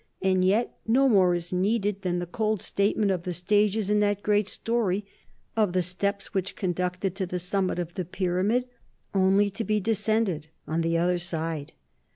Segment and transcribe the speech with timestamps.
[0.23, 4.23] And yet no more is needed than the cold statement of the stages in that
[4.23, 5.05] great story,
[5.55, 8.65] of the steps which conducted to the summit of the pyramid
[9.13, 11.73] only to be descended on the other side.